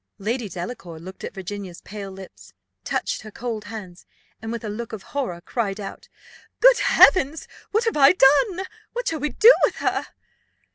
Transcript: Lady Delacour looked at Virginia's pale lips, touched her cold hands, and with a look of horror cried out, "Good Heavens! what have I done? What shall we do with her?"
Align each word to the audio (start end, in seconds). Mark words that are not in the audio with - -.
Lady 0.17 0.49
Delacour 0.49 0.99
looked 0.99 1.23
at 1.23 1.35
Virginia's 1.35 1.81
pale 1.81 2.09
lips, 2.09 2.53
touched 2.83 3.21
her 3.21 3.29
cold 3.29 3.65
hands, 3.65 4.07
and 4.41 4.51
with 4.51 4.63
a 4.63 4.67
look 4.67 4.93
of 4.93 5.03
horror 5.13 5.39
cried 5.41 5.79
out, 5.79 6.09
"Good 6.59 6.79
Heavens! 6.79 7.47
what 7.69 7.83
have 7.83 7.95
I 7.97 8.13
done? 8.13 8.65
What 8.93 9.07
shall 9.07 9.19
we 9.19 9.29
do 9.29 9.53
with 9.63 9.75
her?" 9.75 10.07